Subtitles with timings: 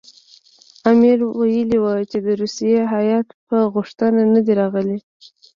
[0.89, 1.93] امیر ویلي وو
[2.25, 4.97] د روسیې هیات په غوښتنه نه دی راغلی.